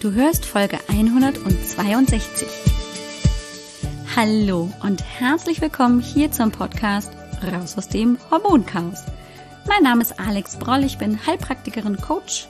Du 0.00 0.12
hörst 0.12 0.46
Folge 0.46 0.78
162. 0.86 2.46
Hallo 4.14 4.70
und 4.84 5.02
herzlich 5.02 5.60
willkommen 5.60 5.98
hier 5.98 6.30
zum 6.30 6.52
Podcast 6.52 7.10
Raus 7.42 7.76
aus 7.76 7.88
dem 7.88 8.16
Hormonchaos. 8.30 9.02
Mein 9.66 9.82
Name 9.82 10.02
ist 10.02 10.20
Alex 10.20 10.56
Broll, 10.56 10.84
ich 10.84 10.98
bin 10.98 11.26
Heilpraktikerin, 11.26 11.96
Coach, 11.96 12.46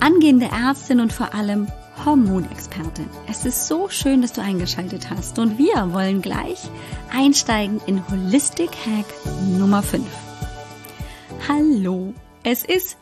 angehende 0.00 0.50
Ärztin 0.52 1.00
und 1.00 1.14
vor 1.14 1.32
allem 1.32 1.66
Hormonexpertin. 2.04 3.08
Es 3.26 3.46
ist 3.46 3.68
so 3.68 3.88
schön, 3.88 4.20
dass 4.20 4.34
du 4.34 4.42
eingeschaltet 4.42 5.08
hast 5.08 5.38
und 5.38 5.56
wir 5.56 5.94
wollen 5.94 6.20
gleich 6.20 6.68
einsteigen 7.10 7.80
in 7.86 8.06
Holistic 8.10 8.72
Hack 8.84 9.06
Nummer 9.58 9.82
5. 9.82 10.04
Hallo, 11.48 12.12
es 12.42 12.66
ist 12.66 12.98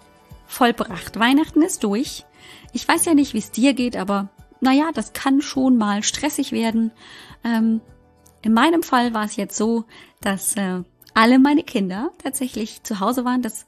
vollbracht. 0.46 1.18
Weihnachten 1.18 1.62
ist 1.62 1.82
durch. 1.82 2.24
Ich 2.72 2.86
weiß 2.86 3.04
ja 3.04 3.14
nicht, 3.14 3.34
wie 3.34 3.38
es 3.38 3.50
dir 3.50 3.74
geht, 3.74 3.96
aber 3.96 4.30
naja, 4.60 4.90
das 4.92 5.12
kann 5.12 5.42
schon 5.42 5.76
mal 5.76 6.02
stressig 6.02 6.52
werden. 6.52 6.92
Ähm, 7.44 7.80
in 8.42 8.52
meinem 8.52 8.82
Fall 8.82 9.14
war 9.14 9.24
es 9.24 9.36
jetzt 9.36 9.56
so, 9.56 9.84
dass 10.20 10.56
äh, 10.56 10.82
alle 11.14 11.38
meine 11.38 11.62
Kinder 11.62 12.10
tatsächlich 12.22 12.82
zu 12.82 13.00
Hause 13.00 13.24
waren. 13.24 13.42
Das 13.42 13.66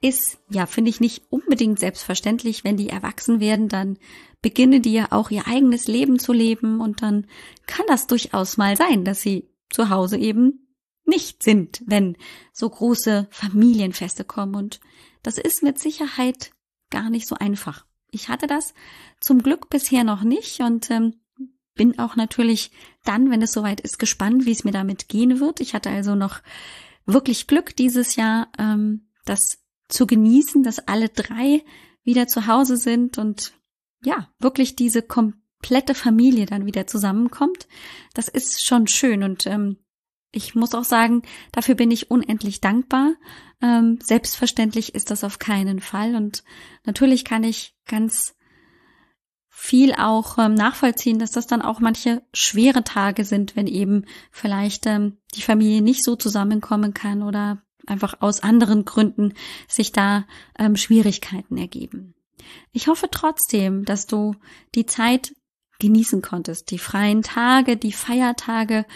ist, 0.00 0.38
ja, 0.50 0.66
finde 0.66 0.90
ich 0.90 1.00
nicht 1.00 1.24
unbedingt 1.30 1.78
selbstverständlich. 1.78 2.64
Wenn 2.64 2.76
die 2.76 2.88
erwachsen 2.88 3.40
werden, 3.40 3.68
dann 3.68 3.98
beginnen 4.42 4.82
die 4.82 4.94
ja 4.94 5.08
auch 5.10 5.30
ihr 5.30 5.46
eigenes 5.46 5.86
Leben 5.86 6.18
zu 6.18 6.32
leben 6.32 6.80
und 6.80 7.02
dann 7.02 7.26
kann 7.66 7.84
das 7.86 8.06
durchaus 8.06 8.56
mal 8.56 8.76
sein, 8.76 9.04
dass 9.04 9.20
sie 9.20 9.50
zu 9.68 9.90
Hause 9.90 10.16
eben 10.16 10.66
nicht 11.04 11.42
sind, 11.42 11.82
wenn 11.86 12.16
so 12.52 12.68
große 12.68 13.28
Familienfeste 13.30 14.24
kommen. 14.24 14.54
Und 14.54 14.80
das 15.22 15.38
ist 15.38 15.62
mit 15.62 15.78
Sicherheit 15.78 16.52
gar 16.90 17.10
nicht 17.10 17.26
so 17.26 17.36
einfach. 17.36 17.86
Ich 18.10 18.28
hatte 18.28 18.46
das 18.46 18.74
zum 19.20 19.42
Glück 19.42 19.70
bisher 19.70 20.04
noch 20.04 20.22
nicht 20.22 20.60
und 20.60 20.90
ähm, 20.90 21.14
bin 21.74 21.98
auch 21.98 22.16
natürlich 22.16 22.70
dann, 23.04 23.30
wenn 23.30 23.42
es 23.42 23.52
soweit 23.52 23.80
ist, 23.80 23.98
gespannt, 23.98 24.44
wie 24.44 24.52
es 24.52 24.64
mir 24.64 24.72
damit 24.72 25.08
gehen 25.08 25.40
wird. 25.40 25.60
Ich 25.60 25.74
hatte 25.74 25.90
also 25.90 26.14
noch 26.14 26.40
wirklich 27.06 27.46
Glück 27.46 27.74
dieses 27.76 28.16
Jahr, 28.16 28.48
ähm, 28.58 29.08
das 29.24 29.58
zu 29.88 30.06
genießen, 30.06 30.62
dass 30.62 30.86
alle 30.88 31.08
drei 31.08 31.64
wieder 32.04 32.26
zu 32.26 32.46
Hause 32.46 32.76
sind 32.76 33.18
und 33.18 33.52
ja, 34.04 34.28
wirklich 34.38 34.76
diese 34.76 35.02
komplette 35.02 35.94
Familie 35.94 36.46
dann 36.46 36.66
wieder 36.66 36.86
zusammenkommt. 36.86 37.68
Das 38.14 38.28
ist 38.28 38.64
schon 38.64 38.86
schön 38.86 39.22
und 39.22 39.46
ähm, 39.46 39.78
ich 40.32 40.54
muss 40.54 40.74
auch 40.74 40.84
sagen, 40.84 41.22
dafür 41.52 41.74
bin 41.74 41.90
ich 41.90 42.10
unendlich 42.10 42.60
dankbar. 42.60 43.14
Ähm, 43.62 43.98
selbstverständlich 44.02 44.94
ist 44.94 45.10
das 45.10 45.24
auf 45.24 45.38
keinen 45.38 45.80
Fall. 45.80 46.16
Und 46.16 46.44
natürlich 46.84 47.24
kann 47.24 47.44
ich 47.44 47.74
ganz 47.86 48.34
viel 49.48 49.92
auch 49.92 50.38
ähm, 50.38 50.54
nachvollziehen, 50.54 51.18
dass 51.18 51.32
das 51.32 51.46
dann 51.46 51.60
auch 51.60 51.80
manche 51.80 52.22
schwere 52.32 52.82
Tage 52.82 53.24
sind, 53.24 53.56
wenn 53.56 53.66
eben 53.66 54.06
vielleicht 54.30 54.86
ähm, 54.86 55.18
die 55.34 55.42
Familie 55.42 55.82
nicht 55.82 56.02
so 56.02 56.16
zusammenkommen 56.16 56.94
kann 56.94 57.22
oder 57.22 57.62
einfach 57.86 58.14
aus 58.20 58.42
anderen 58.42 58.84
Gründen 58.84 59.34
sich 59.68 59.92
da 59.92 60.24
ähm, 60.58 60.76
Schwierigkeiten 60.76 61.58
ergeben. 61.58 62.14
Ich 62.72 62.88
hoffe 62.88 63.08
trotzdem, 63.10 63.84
dass 63.84 64.06
du 64.06 64.34
die 64.74 64.86
Zeit 64.86 65.34
genießen 65.78 66.22
konntest, 66.22 66.70
die 66.70 66.78
freien 66.78 67.22
Tage, 67.22 67.76
die 67.76 67.92
Feiertage 67.92 68.86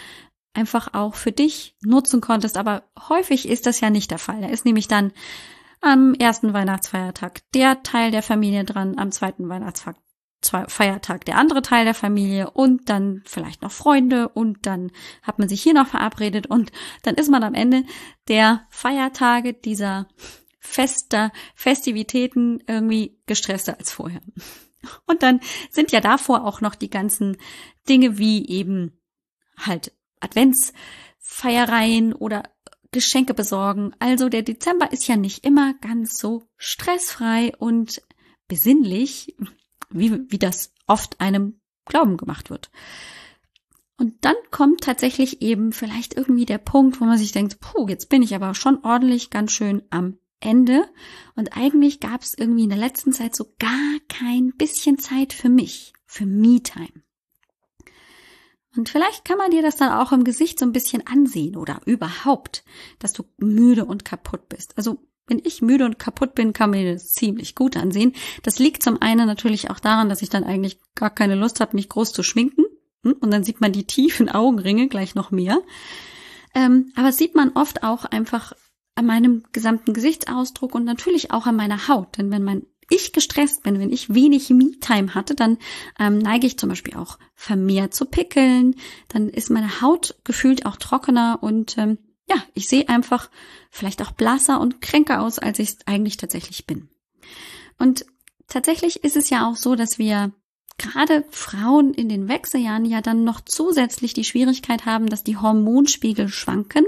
einfach 0.55 0.95
auch 0.95 1.15
für 1.15 1.33
dich 1.33 1.77
nutzen 1.83 2.21
konntest. 2.21 2.57
Aber 2.57 2.85
häufig 3.09 3.49
ist 3.49 3.67
das 3.67 3.81
ja 3.81 3.91
nicht 3.91 4.11
der 4.11 4.19
Fall. 4.19 4.41
Da 4.41 4.49
ist 4.49 4.65
nämlich 4.65 4.89
dann 4.89 5.13
am 5.81 6.15
ersten 6.15 6.55
Weihnachtsfeiertag 6.55 7.43
der 7.53 7.83
Teil 7.83 8.11
der 8.11 8.23
Familie 8.23 8.65
dran, 8.65 8.99
am 8.99 9.13
zweiten 9.13 9.49
Weihnachtsfeiertag 9.51 11.25
der 11.27 11.37
andere 11.37 11.61
Teil 11.61 11.85
der 11.85 11.95
Familie 11.95 12.51
und 12.51 12.89
dann 12.89 13.23
vielleicht 13.27 13.61
noch 13.61 13.73
Freunde 13.73 14.31
und 14.31 14.65
dann 14.67 14.93
hat 15.23 15.39
man 15.39 15.49
sich 15.49 15.63
hier 15.63 15.75
noch 15.75 15.89
verabredet 15.89 16.47
und 16.47 16.73
dann 17.03 17.17
ist 17.17 17.31
man 17.31 17.43
am 17.43 17.53
Ende 17.53 17.85
der 18.29 18.67
Feiertage 18.71 19.53
dieser 19.53 20.09
fester 20.59 21.31
Festivitäten 21.55 22.63
irgendwie 22.67 23.21
gestresster 23.27 23.77
als 23.79 23.93
vorher. 23.93 24.23
Und 25.07 25.23
dann 25.23 25.41
sind 25.71 25.93
ja 25.93 26.01
davor 26.01 26.45
auch 26.45 26.61
noch 26.61 26.75
die 26.75 26.91
ganzen 26.91 27.37
Dinge 27.89 28.19
wie 28.19 28.49
eben 28.49 28.99
halt 29.59 29.93
Adventsfeiereien 30.21 32.13
oder 32.13 32.45
Geschenke 32.93 33.35
besorgen. 33.35 33.93
Also 33.99 34.29
der 34.29 34.43
Dezember 34.43 34.93
ist 34.93 35.09
ja 35.09 35.17
nicht 35.17 35.45
immer 35.45 35.75
ganz 35.75 36.17
so 36.17 36.47
stressfrei 36.57 37.53
und 37.59 38.03
besinnlich, 38.49 39.35
wie, 39.91 40.31
wie 40.31 40.39
das 40.39 40.73
oft 40.87 41.21
einem 41.21 41.61
Glauben 41.87 42.17
gemacht 42.17 42.51
wird. 42.51 42.71
Und 43.97 44.25
dann 44.25 44.37
kommt 44.51 44.83
tatsächlich 44.83 45.43
eben 45.43 45.73
vielleicht 45.73 46.15
irgendwie 46.15 46.47
der 46.47 46.59
Punkt, 46.59 47.01
wo 47.01 47.05
man 47.05 47.19
sich 47.19 47.33
denkt, 47.33 47.61
puh, 47.61 47.89
jetzt 47.89 48.09
bin 48.09 48.23
ich 48.23 48.35
aber 48.35 48.55
schon 48.55 48.85
ordentlich 48.85 49.31
ganz 49.31 49.53
schön 49.53 49.83
am 49.91 50.19
Ende. 50.41 50.89
Und 51.37 51.57
eigentlich 51.57 52.01
gab 52.01 52.23
es 52.23 52.35
irgendwie 52.37 52.65
in 52.65 52.71
der 52.71 52.79
letzten 52.79 53.13
Zeit 53.13 53.37
so 53.37 53.55
gar 53.59 53.99
kein 54.09 54.53
bisschen 54.57 54.99
Zeit 54.99 55.33
für 55.33 55.49
mich, 55.49 55.93
für 56.07 56.27
Me-Time. 56.27 57.03
Und 58.77 58.89
vielleicht 58.89 59.25
kann 59.25 59.39
man 59.39 59.51
dir 59.51 59.63
das 59.63 59.77
dann 59.77 59.93
auch 59.93 60.13
im 60.13 60.25
Gesicht 60.25 60.59
so 60.59 60.67
ein 60.67 60.73
bisschen 60.73 61.07
ansehen 61.07 61.57
oder 61.57 61.81
überhaupt, 61.87 62.65
dass 62.99 63.13
du 63.13 63.25
müde 63.39 63.85
und 63.85 64.05
kaputt 64.05 64.49
bist. 64.49 64.77
Also 64.77 64.99
wenn 65.27 65.41
ich 65.43 65.63
müde 65.63 65.85
und 65.85 65.99
kaputt 65.99 66.35
bin, 66.35 66.53
kann 66.53 66.71
man 66.71 66.81
mir 66.81 66.93
das 66.93 67.13
ziemlich 67.13 67.55
gut 67.55 67.77
ansehen. 67.77 68.13
Das 68.43 68.59
liegt 68.59 68.83
zum 68.83 69.01
einen 69.01 69.27
natürlich 69.27 69.71
auch 69.71 69.81
daran, 69.81 70.09
dass 70.09 70.23
ich 70.23 70.29
dann 70.29 70.45
eigentlich 70.45 70.79
gar 70.95 71.11
keine 71.11 71.35
Lust 71.35 71.61
habe, 71.61 71.77
mich 71.77 71.89
groß 71.89 72.13
zu 72.13 72.23
schminken. 72.23 72.65
Hm? 73.05 73.17
Und 73.21 73.31
dann 73.31 73.45
sieht 73.45 73.61
man 73.61 73.73
die 73.73 73.87
tiefen 73.87 74.29
Augenringe 74.35 74.89
gleich 74.89 75.15
noch 75.15 75.31
mehr. 75.31 75.61
Ähm, 76.55 76.93
aber 76.95 77.13
sieht 77.13 77.35
man 77.35 77.53
oft 77.55 77.83
auch 77.83 78.05
einfach 78.05 78.53
an 78.97 79.07
meinem 79.07 79.43
gesamten 79.53 79.93
Gesichtsausdruck 79.93 80.75
und 80.75 80.85
natürlich 80.85 81.33
auch 81.33 81.47
an 81.47 81.57
meiner 81.57 81.89
Haut. 81.89 82.19
Denn 82.19 82.31
wenn 82.31 82.45
mein 82.45 82.67
ich 82.91 83.13
gestresst 83.13 83.63
bin, 83.63 83.79
wenn 83.79 83.93
ich 83.93 84.15
wenig 84.15 84.51
Me-Time 84.51 85.15
hatte, 85.15 85.35
dann 85.35 85.59
ähm, 85.99 86.19
neige 86.19 86.47
ich 86.47 86.59
zum 86.59 86.69
Beispiel 86.69 86.95
auch 86.95 87.19
vermehrt 87.35 87.95
zu 87.95 88.07
pickeln, 88.07 88.77
dann 89.09 89.29
ist 89.29 89.51
meine 89.51 89.81
Haut 89.81 90.17
gefühlt 90.25 90.67
auch 90.67 90.77
trockener 90.77 91.39
und 91.41 91.77
ähm, 91.79 91.99
ja, 92.29 92.37
ich 92.55 92.69
sehe 92.69 92.89
einfach 92.89 93.31
vielleicht 93.71 94.03
auch 94.03 94.13
blasser 94.13 94.61
und 94.61 94.81
kränker 94.81 95.23
aus, 95.23 95.39
als 95.39 95.59
ich 95.59 95.77
eigentlich 95.87 96.17
tatsächlich 96.17 96.67
bin. 96.67 96.89
Und 97.79 98.07
tatsächlich 98.47 99.05
ist 99.05 99.17
es 99.17 99.31
ja 99.31 99.49
auch 99.49 99.57
so, 99.57 99.75
dass 99.75 99.99
wir 99.99 100.33
gerade 100.79 101.25
Frauen 101.31 101.95
in 101.95 102.09
den 102.09 102.29
Wechseljahren 102.29 102.85
ja 102.85 103.01
dann 103.01 103.25
noch 103.25 103.41
zusätzlich 103.41 104.13
die 104.13 104.25
Schwierigkeit 104.25 104.87
haben, 104.87 105.09
dass 105.09 105.23
die 105.23 105.37
Hormonspiegel 105.37 106.29
schwanken, 106.29 106.85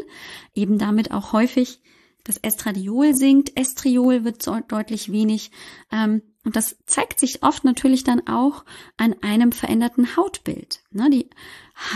eben 0.54 0.78
damit 0.78 1.12
auch 1.12 1.32
häufig 1.32 1.80
das 2.26 2.38
Estradiol 2.38 3.14
sinkt, 3.14 3.56
Estriol 3.56 4.24
wird 4.24 4.42
so 4.42 4.58
deutlich 4.66 5.12
wenig. 5.12 5.50
Ähm, 5.92 6.22
und 6.44 6.56
das 6.56 6.76
zeigt 6.86 7.20
sich 7.20 7.42
oft 7.42 7.64
natürlich 7.64 8.04
dann 8.04 8.26
auch 8.26 8.64
an 8.96 9.14
einem 9.22 9.52
veränderten 9.52 10.16
Hautbild. 10.16 10.80
Ne, 10.90 11.08
die 11.10 11.30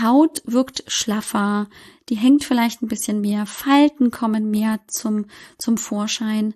Haut 0.01 0.41
wirkt 0.45 0.83
schlaffer, 0.87 1.69
die 2.09 2.15
hängt 2.15 2.43
vielleicht 2.43 2.81
ein 2.81 2.87
bisschen 2.87 3.21
mehr, 3.21 3.45
Falten 3.45 4.11
kommen 4.11 4.49
mehr 4.49 4.79
zum, 4.87 5.25
zum 5.57 5.77
Vorschein. 5.77 6.53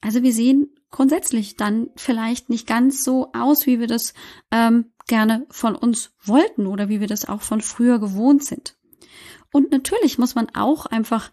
Also 0.00 0.22
wir 0.22 0.32
sehen 0.32 0.74
grundsätzlich 0.90 1.56
dann 1.56 1.90
vielleicht 1.96 2.50
nicht 2.50 2.66
ganz 2.66 3.04
so 3.04 3.32
aus, 3.32 3.66
wie 3.66 3.80
wir 3.80 3.86
das 3.86 4.14
ähm, 4.50 4.92
gerne 5.06 5.46
von 5.50 5.74
uns 5.74 6.12
wollten 6.22 6.66
oder 6.66 6.88
wie 6.88 7.00
wir 7.00 7.08
das 7.08 7.28
auch 7.28 7.42
von 7.42 7.60
früher 7.60 7.98
gewohnt 7.98 8.44
sind. 8.44 8.76
Und 9.52 9.70
natürlich 9.70 10.18
muss 10.18 10.34
man 10.34 10.48
auch 10.54 10.86
einfach 10.86 11.30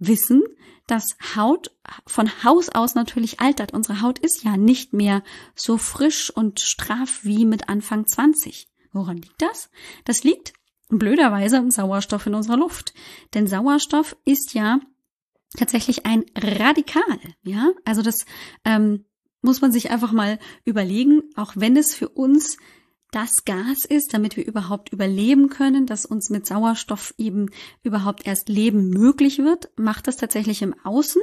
wissen, 0.00 0.42
dass 0.86 1.16
Haut 1.36 1.70
von 2.06 2.42
Haus 2.42 2.68
aus 2.68 2.96
natürlich 2.96 3.38
altert. 3.38 3.72
Unsere 3.72 4.02
Haut 4.02 4.18
ist 4.18 4.42
ja 4.42 4.56
nicht 4.56 4.92
mehr 4.92 5.22
so 5.54 5.78
frisch 5.78 6.30
und 6.30 6.58
straff 6.58 7.20
wie 7.22 7.44
mit 7.44 7.68
Anfang 7.68 8.06
20. 8.06 8.68
Woran 8.92 9.18
liegt 9.18 9.40
das? 9.40 9.70
Das 10.04 10.24
liegt 10.24 10.52
blöderweise 10.88 11.58
am 11.58 11.70
Sauerstoff 11.70 12.26
in 12.26 12.34
unserer 12.34 12.56
Luft. 12.56 12.92
Denn 13.34 13.46
Sauerstoff 13.46 14.16
ist 14.24 14.54
ja 14.54 14.80
tatsächlich 15.56 16.06
ein 16.06 16.24
Radikal. 16.36 17.20
Ja, 17.42 17.70
also 17.84 18.02
das 18.02 18.24
ähm, 18.64 19.04
muss 19.42 19.60
man 19.60 19.70
sich 19.70 19.90
einfach 19.90 20.12
mal 20.12 20.38
überlegen, 20.64 21.22
auch 21.36 21.52
wenn 21.54 21.76
es 21.76 21.94
für 21.94 22.08
uns 22.08 22.56
das 23.12 23.44
Gas 23.44 23.84
ist, 23.84 24.14
damit 24.14 24.36
wir 24.36 24.46
überhaupt 24.46 24.92
überleben 24.92 25.48
können, 25.48 25.86
dass 25.86 26.06
uns 26.06 26.30
mit 26.30 26.46
Sauerstoff 26.46 27.14
eben 27.18 27.50
überhaupt 27.82 28.26
erst 28.26 28.48
Leben 28.48 28.90
möglich 28.90 29.38
wird, 29.38 29.70
macht 29.76 30.06
das 30.06 30.16
tatsächlich 30.16 30.62
im 30.62 30.74
Außen 30.84 31.22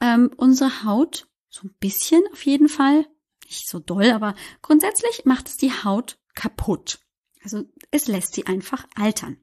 ähm, 0.00 0.30
unsere 0.36 0.84
Haut 0.84 1.28
so 1.48 1.66
ein 1.66 1.74
bisschen 1.80 2.22
auf 2.32 2.44
jeden 2.44 2.68
Fall, 2.68 3.06
nicht 3.46 3.68
so 3.68 3.78
doll, 3.78 4.10
aber 4.10 4.34
grundsätzlich 4.62 5.24
macht 5.24 5.48
es 5.48 5.56
die 5.56 5.72
Haut 5.72 6.18
kaputt. 6.34 7.00
Also 7.42 7.64
es 7.90 8.06
lässt 8.08 8.34
sie 8.34 8.46
einfach 8.46 8.86
altern. 8.96 9.36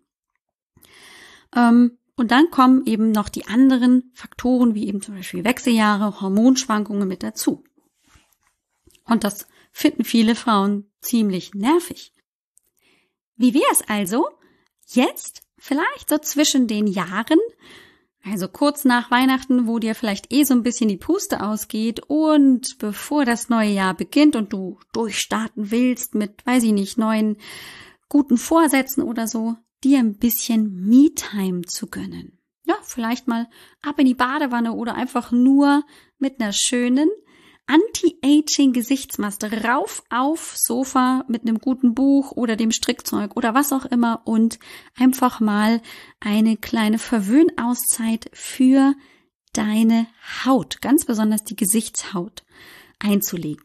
Ähm, 1.55 1.97
und 2.15 2.31
dann 2.31 2.51
kommen 2.51 2.85
eben 2.85 3.11
noch 3.11 3.29
die 3.29 3.47
anderen 3.47 4.11
Faktoren, 4.13 4.75
wie 4.75 4.87
eben 4.87 5.01
zum 5.01 5.15
Beispiel 5.15 5.43
Wechseljahre, 5.43 6.21
Hormonschwankungen 6.21 7.07
mit 7.07 7.23
dazu. 7.23 7.63
Und 9.05 9.23
das 9.23 9.47
finden 9.71 10.03
viele 10.03 10.35
Frauen 10.35 10.91
ziemlich 11.01 11.53
nervig. 11.53 12.13
Wie 13.35 13.53
wär's 13.53 13.81
also? 13.87 14.27
Jetzt, 14.87 15.41
vielleicht 15.57 16.09
so 16.09 16.17
zwischen 16.17 16.67
den 16.67 16.85
Jahren, 16.87 17.39
also 18.23 18.47
kurz 18.47 18.85
nach 18.85 19.09
Weihnachten, 19.09 19.65
wo 19.65 19.79
dir 19.79 19.95
vielleicht 19.95 20.31
eh 20.31 20.43
so 20.43 20.53
ein 20.53 20.63
bisschen 20.63 20.89
die 20.89 20.97
Puste 20.97 21.41
ausgeht 21.41 22.01
und 22.07 22.77
bevor 22.77 23.25
das 23.25 23.49
neue 23.49 23.71
Jahr 23.71 23.95
beginnt 23.95 24.35
und 24.35 24.53
du 24.53 24.79
durchstarten 24.93 25.71
willst 25.71 26.13
mit, 26.13 26.45
weiß 26.45 26.63
ich 26.63 26.73
nicht, 26.73 26.97
neuen 26.97 27.37
guten 28.09 28.37
Vorsätzen 28.37 29.03
oder 29.03 29.27
so, 29.27 29.55
dir 29.83 29.99
ein 29.99 30.17
bisschen 30.17 30.87
Me-Time 30.87 31.63
zu 31.63 31.87
gönnen. 31.87 32.37
Ja, 32.65 32.75
vielleicht 32.83 33.27
mal 33.27 33.49
ab 33.81 33.97
in 33.97 34.05
die 34.05 34.13
Badewanne 34.13 34.73
oder 34.73 34.93
einfach 34.93 35.31
nur 35.31 35.83
mit 36.19 36.39
einer 36.39 36.53
schönen 36.53 37.09
Anti-Aging-Gesichtsmaske 37.67 39.63
rauf 39.63 40.03
auf 40.09 40.53
Sofa 40.55 41.23
mit 41.27 41.43
einem 41.43 41.59
guten 41.59 41.93
Buch 41.93 42.31
oder 42.31 42.55
dem 42.55 42.71
Strickzeug 42.71 43.37
oder 43.37 43.53
was 43.53 43.71
auch 43.71 43.85
immer 43.85 44.21
und 44.25 44.59
einfach 44.95 45.39
mal 45.39 45.81
eine 46.19 46.57
kleine 46.57 46.99
Verwöhnauszeit 46.99 48.29
für 48.33 48.93
deine 49.53 50.07
Haut, 50.45 50.81
ganz 50.81 51.05
besonders 51.05 51.43
die 51.43 51.55
Gesichtshaut, 51.55 52.43
einzulegen. 52.99 53.63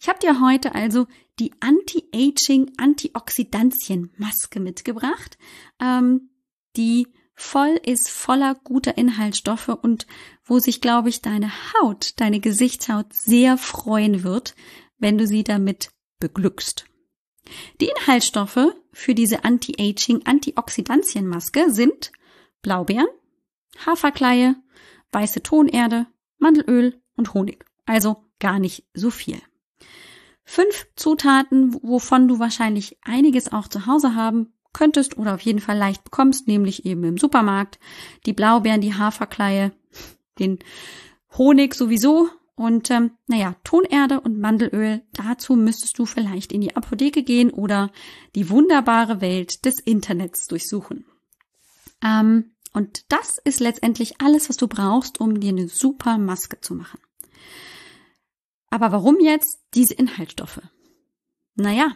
Ich 0.00 0.08
habe 0.08 0.18
dir 0.18 0.40
heute 0.40 0.74
also 0.74 1.06
die 1.38 1.52
Anti-Aging 1.60 2.72
Antioxidantien-Maske 2.76 4.60
mitgebracht, 4.60 5.38
ähm, 5.80 6.30
die 6.76 7.08
voll 7.34 7.80
ist 7.84 8.10
voller 8.10 8.54
guter 8.54 8.96
Inhaltsstoffe 8.96 9.68
und 9.68 10.06
wo 10.44 10.58
sich, 10.58 10.80
glaube 10.80 11.08
ich, 11.08 11.22
deine 11.22 11.50
Haut, 11.74 12.20
deine 12.20 12.40
Gesichtshaut 12.40 13.12
sehr 13.12 13.58
freuen 13.58 14.22
wird, 14.22 14.54
wenn 14.98 15.18
du 15.18 15.26
sie 15.26 15.44
damit 15.44 15.90
beglückst. 16.18 16.86
Die 17.80 17.90
Inhaltsstoffe 17.98 18.74
für 18.92 19.14
diese 19.14 19.44
Anti-Aging 19.44 20.26
Antioxidantienmaske 20.26 21.70
sind 21.70 22.12
Blaubeeren, 22.62 23.08
Haferkleie, 23.84 24.54
weiße 25.10 25.42
Tonerde, 25.42 26.06
Mandelöl 26.38 27.00
und 27.16 27.34
Honig. 27.34 27.64
Also 27.86 28.24
gar 28.38 28.58
nicht 28.58 28.84
so 28.94 29.10
viel. 29.10 29.40
Fünf 30.44 30.88
Zutaten, 30.96 31.74
wovon 31.82 32.28
du 32.28 32.38
wahrscheinlich 32.38 32.98
einiges 33.02 33.52
auch 33.52 33.68
zu 33.68 33.86
Hause 33.86 34.14
haben 34.14 34.52
könntest 34.72 35.18
oder 35.18 35.34
auf 35.34 35.40
jeden 35.40 35.60
Fall 35.60 35.76
leicht 35.76 36.04
bekommst, 36.04 36.48
nämlich 36.48 36.86
eben 36.86 37.04
im 37.04 37.18
Supermarkt. 37.18 37.78
Die 38.26 38.32
Blaubeeren, 38.32 38.80
die 38.80 38.94
Haferkleie, 38.94 39.72
den 40.38 40.58
Honig 41.36 41.74
sowieso 41.74 42.28
und 42.54 42.90
ähm, 42.90 43.12
naja, 43.26 43.56
Tonerde 43.64 44.20
und 44.20 44.38
Mandelöl. 44.38 45.02
Dazu 45.12 45.56
müsstest 45.56 45.98
du 45.98 46.06
vielleicht 46.06 46.52
in 46.52 46.60
die 46.60 46.76
Apotheke 46.76 47.22
gehen 47.22 47.50
oder 47.50 47.90
die 48.34 48.50
wunderbare 48.50 49.20
Welt 49.20 49.64
des 49.64 49.80
Internets 49.80 50.46
durchsuchen. 50.46 51.04
Ähm, 52.02 52.52
und 52.72 53.10
das 53.12 53.38
ist 53.38 53.60
letztendlich 53.60 54.20
alles, 54.20 54.48
was 54.48 54.56
du 54.56 54.68
brauchst, 54.68 55.20
um 55.20 55.40
dir 55.40 55.50
eine 55.50 55.68
super 55.68 56.18
Maske 56.18 56.60
zu 56.60 56.74
machen. 56.74 57.00
Aber 58.70 58.92
warum 58.92 59.18
jetzt 59.20 59.60
diese 59.74 59.94
Inhaltsstoffe? 59.94 60.62
Naja, 61.54 61.94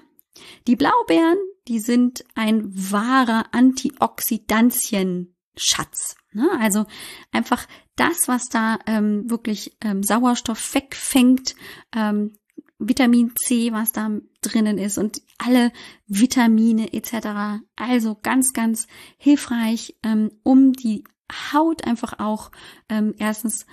die 0.66 0.76
Blaubeeren, 0.76 1.38
die 1.68 1.78
sind 1.78 2.24
ein 2.34 2.70
wahrer 2.92 3.46
Antioxidantienschatz. 3.52 6.16
Ne? 6.32 6.50
Also 6.60 6.84
einfach 7.32 7.66
das, 7.96 8.28
was 8.28 8.48
da 8.48 8.78
ähm, 8.86 9.28
wirklich 9.30 9.76
ähm, 9.82 10.02
Sauerstoff 10.02 10.74
wegfängt, 10.74 11.54
ähm, 11.94 12.38
Vitamin 12.78 13.34
C, 13.36 13.72
was 13.72 13.92
da 13.92 14.10
drinnen 14.42 14.78
ist 14.78 14.98
und 14.98 15.22
alle 15.38 15.72
Vitamine 16.06 16.92
etc. 16.92 17.62
Also 17.74 18.18
ganz, 18.22 18.52
ganz 18.52 18.86
hilfreich, 19.16 19.96
ähm, 20.02 20.30
um 20.42 20.74
die 20.74 21.04
Haut 21.52 21.86
einfach 21.86 22.20
auch 22.20 22.50
ähm, 22.88 23.14
erstens 23.18 23.66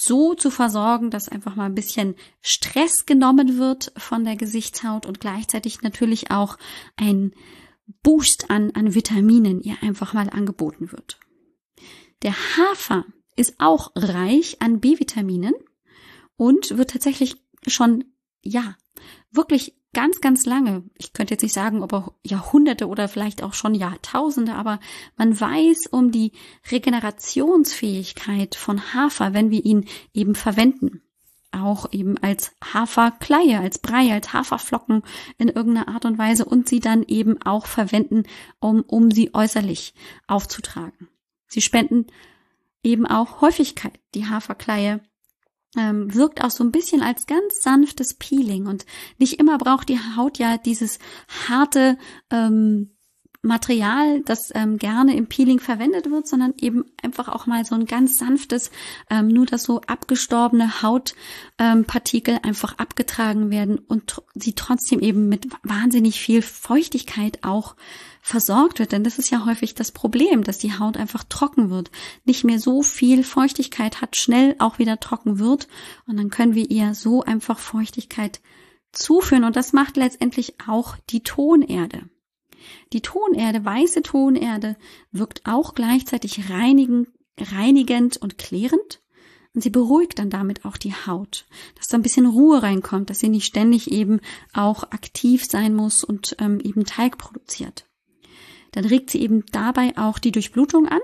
so 0.00 0.34
zu 0.34 0.50
versorgen, 0.50 1.10
dass 1.10 1.28
einfach 1.28 1.56
mal 1.56 1.66
ein 1.66 1.74
bisschen 1.74 2.14
Stress 2.40 3.06
genommen 3.06 3.58
wird 3.58 3.92
von 3.96 4.24
der 4.24 4.36
Gesichtshaut 4.36 5.06
und 5.06 5.20
gleichzeitig 5.20 5.82
natürlich 5.82 6.30
auch 6.30 6.58
ein 6.96 7.32
Boost 8.02 8.50
an, 8.50 8.72
an 8.72 8.94
Vitaminen 8.94 9.60
ihr 9.60 9.76
einfach 9.82 10.12
mal 10.12 10.28
angeboten 10.30 10.92
wird. 10.92 11.18
Der 12.22 12.34
Hafer 12.34 13.04
ist 13.36 13.54
auch 13.58 13.92
reich 13.94 14.60
an 14.60 14.80
B-Vitaminen 14.80 15.54
und 16.36 16.76
wird 16.76 16.90
tatsächlich 16.90 17.36
schon, 17.66 18.04
ja, 18.42 18.76
wirklich 19.30 19.77
ganz, 19.98 20.20
ganz 20.20 20.46
lange, 20.46 20.84
ich 20.96 21.12
könnte 21.12 21.34
jetzt 21.34 21.42
nicht 21.42 21.54
sagen, 21.54 21.82
ob 21.82 21.92
auch 21.92 22.12
Jahrhunderte 22.22 22.86
oder 22.86 23.08
vielleicht 23.08 23.42
auch 23.42 23.52
schon 23.52 23.74
Jahrtausende, 23.74 24.54
aber 24.54 24.78
man 25.16 25.40
weiß 25.40 25.88
um 25.90 26.12
die 26.12 26.30
Regenerationsfähigkeit 26.70 28.54
von 28.54 28.94
Hafer, 28.94 29.34
wenn 29.34 29.50
wir 29.50 29.64
ihn 29.64 29.86
eben 30.14 30.36
verwenden. 30.36 31.02
Auch 31.50 31.90
eben 31.90 32.16
als 32.16 32.52
Haferkleie, 32.62 33.58
als 33.58 33.80
Brei, 33.80 34.12
als 34.12 34.32
Haferflocken 34.32 35.02
in 35.36 35.48
irgendeiner 35.48 35.88
Art 35.88 36.04
und 36.04 36.16
Weise 36.16 36.44
und 36.44 36.68
sie 36.68 36.78
dann 36.78 37.02
eben 37.02 37.42
auch 37.42 37.66
verwenden, 37.66 38.22
um, 38.60 38.82
um 38.82 39.10
sie 39.10 39.34
äußerlich 39.34 39.94
aufzutragen. 40.28 41.08
Sie 41.48 41.60
spenden 41.60 42.06
eben 42.84 43.04
auch 43.04 43.40
Häufigkeit, 43.40 43.98
die 44.14 44.26
Haferkleie 44.26 45.00
ähm, 45.76 46.14
wirkt 46.14 46.42
auch 46.42 46.50
so 46.50 46.64
ein 46.64 46.72
bisschen 46.72 47.02
als 47.02 47.26
ganz 47.26 47.60
sanftes 47.60 48.14
Peeling. 48.14 48.66
Und 48.66 48.86
nicht 49.18 49.38
immer 49.38 49.58
braucht 49.58 49.88
die 49.88 49.98
Haut 50.16 50.38
ja 50.38 50.56
dieses 50.58 50.98
harte 51.48 51.98
ähm, 52.30 52.97
Material, 53.48 54.22
das 54.22 54.52
ähm, 54.54 54.78
gerne 54.78 55.16
im 55.16 55.26
Peeling 55.26 55.58
verwendet 55.58 56.08
wird, 56.08 56.28
sondern 56.28 56.54
eben 56.60 56.84
einfach 57.02 57.28
auch 57.28 57.46
mal 57.46 57.64
so 57.64 57.74
ein 57.74 57.86
ganz 57.86 58.16
sanftes, 58.16 58.70
ähm, 59.10 59.26
nur 59.28 59.46
dass 59.46 59.64
so 59.64 59.80
abgestorbene 59.80 60.82
Hautpartikel 60.82 62.34
ähm, 62.34 62.40
einfach 62.44 62.78
abgetragen 62.78 63.50
werden 63.50 63.78
und 63.78 64.06
tr 64.06 64.22
sie 64.34 64.52
trotzdem 64.52 65.00
eben 65.00 65.28
mit 65.28 65.48
wahnsinnig 65.64 66.20
viel 66.20 66.42
Feuchtigkeit 66.42 67.42
auch 67.42 67.74
versorgt 68.20 68.78
wird. 68.78 68.92
Denn 68.92 69.02
das 69.02 69.18
ist 69.18 69.30
ja 69.30 69.44
häufig 69.44 69.74
das 69.74 69.90
Problem, 69.90 70.44
dass 70.44 70.58
die 70.58 70.78
Haut 70.78 70.96
einfach 70.96 71.24
trocken 71.24 71.70
wird, 71.70 71.90
nicht 72.24 72.44
mehr 72.44 72.60
so 72.60 72.82
viel 72.82 73.24
Feuchtigkeit 73.24 74.00
hat, 74.00 74.16
schnell 74.16 74.54
auch 74.58 74.78
wieder 74.78 75.00
trocken 75.00 75.40
wird 75.40 75.66
und 76.06 76.16
dann 76.16 76.30
können 76.30 76.54
wir 76.54 76.70
ihr 76.70 76.94
so 76.94 77.22
einfach 77.22 77.58
Feuchtigkeit 77.58 78.40
zuführen 78.92 79.44
und 79.44 79.56
das 79.56 79.72
macht 79.72 79.96
letztendlich 79.96 80.54
auch 80.66 80.96
die 81.10 81.22
Tonerde. 81.22 82.08
Die 82.92 83.00
Tonerde, 83.00 83.64
weiße 83.64 84.02
Tonerde, 84.02 84.76
wirkt 85.12 85.42
auch 85.44 85.74
gleichzeitig 85.74 86.50
reinigend, 86.50 87.08
reinigend 87.38 88.16
und 88.16 88.38
klärend. 88.38 89.00
Und 89.54 89.62
sie 89.62 89.70
beruhigt 89.70 90.18
dann 90.18 90.30
damit 90.30 90.64
auch 90.64 90.76
die 90.76 90.94
Haut, 90.94 91.46
dass 91.76 91.88
da 91.88 91.96
ein 91.96 92.02
bisschen 92.02 92.26
Ruhe 92.26 92.62
reinkommt, 92.62 93.10
dass 93.10 93.18
sie 93.18 93.28
nicht 93.28 93.46
ständig 93.46 93.90
eben 93.90 94.20
auch 94.52 94.84
aktiv 94.84 95.44
sein 95.44 95.74
muss 95.74 96.04
und 96.04 96.36
ähm, 96.38 96.60
eben 96.60 96.84
Teig 96.84 97.18
produziert. 97.18 97.86
Dann 98.72 98.84
regt 98.84 99.10
sie 99.10 99.20
eben 99.20 99.44
dabei 99.50 99.96
auch 99.96 100.18
die 100.18 100.32
Durchblutung 100.32 100.86
an 100.86 101.00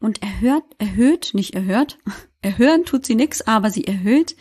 und 0.00 0.22
erhört, 0.22 0.64
erhöht, 0.78 1.32
nicht 1.34 1.54
erhört, 1.54 1.98
erhören 2.40 2.84
tut 2.84 3.06
sie 3.06 3.14
nix, 3.14 3.42
aber 3.42 3.70
sie 3.70 3.84
erhöht 3.84 4.34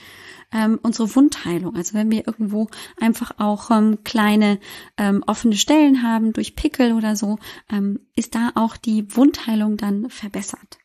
ähm, 0.56 0.80
unsere 0.82 1.14
Wundheilung. 1.16 1.76
Also 1.76 1.94
wenn 1.94 2.10
wir 2.10 2.26
irgendwo 2.26 2.70
einfach 2.98 3.34
auch 3.38 3.70
ähm, 3.70 4.04
kleine 4.06 4.60
ähm, 4.98 5.22
offene 5.28 5.58
Stellen 5.58 6.02
haben 6.02 6.32
durch 6.32 6.56
Pickel 6.56 6.94
oder 6.94 7.18
so, 7.18 7.38
ähm, 7.70 8.08
ist 8.16 8.36
da 8.36 8.54
auch 8.56 8.78
die 8.78 9.16
Wundheilung 9.16 9.76
dann 9.76 10.10
verbessert. 10.10 10.80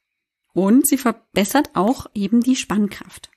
Und 0.52 0.86
sie 0.86 0.98
verbessert 0.98 1.70
auch 1.74 2.06
eben 2.14 2.40
die 2.40 2.56
Spannkraft. 2.56 3.30